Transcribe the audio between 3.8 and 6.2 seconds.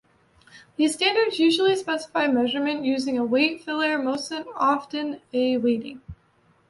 most often A-weighting.